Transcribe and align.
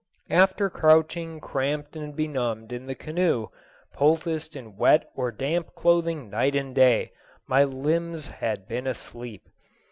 After 0.31 0.67
crouching 0.67 1.39
cramped 1.39 1.95
and 1.95 2.15
benumbed 2.15 2.71
in 2.73 2.87
the 2.87 2.95
canoe, 2.95 3.49
poulticed 3.93 4.55
in 4.55 4.75
wet 4.75 5.07
or 5.15 5.31
damp 5.31 5.75
clothing 5.75 6.27
night 6.27 6.55
and 6.55 6.73
day, 6.73 7.11
my 7.45 7.63
limbs 7.63 8.25
had 8.25 8.67
been 8.67 8.87
asleep. 8.87 9.47